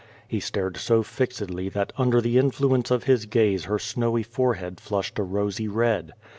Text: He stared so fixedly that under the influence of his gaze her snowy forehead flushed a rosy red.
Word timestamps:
He 0.27 0.39
stared 0.39 0.77
so 0.77 1.03
fixedly 1.03 1.69
that 1.69 1.93
under 1.95 2.21
the 2.21 2.39
influence 2.39 2.89
of 2.89 3.03
his 3.03 3.27
gaze 3.27 3.65
her 3.65 3.77
snowy 3.77 4.23
forehead 4.23 4.79
flushed 4.79 5.19
a 5.19 5.23
rosy 5.23 5.67
red. 5.67 6.13